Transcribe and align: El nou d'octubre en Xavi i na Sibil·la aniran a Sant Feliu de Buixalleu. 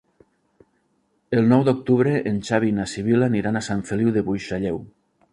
El 1.41 1.49
nou 1.49 1.65
d'octubre 1.67 2.13
en 2.31 2.39
Xavi 2.47 2.71
i 2.73 2.75
na 2.77 2.85
Sibil·la 2.93 3.27
aniran 3.33 3.59
a 3.59 3.63
Sant 3.69 3.83
Feliu 3.91 4.15
de 4.17 4.25
Buixalleu. 4.31 4.81